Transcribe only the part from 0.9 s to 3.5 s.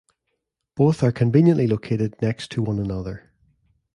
are conveniently located next to one another.